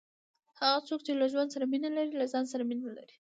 هغه 0.59 0.79
څوک، 0.87 0.99
چي 1.05 1.11
له 1.21 1.25
ژوند 1.31 1.49
سره 1.55 1.65
مینه 1.71 1.89
لري، 1.97 2.13
له 2.15 2.25
ځان 2.33 2.45
سره 2.51 2.63
مینه 2.69 2.87
لري. 2.97 3.15